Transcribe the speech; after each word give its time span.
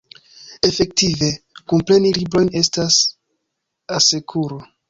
Efektive, 0.69 1.27
kunpreni 1.73 2.13
librojn 2.17 2.51
estas 2.65 2.99
asekuro. 4.01 4.63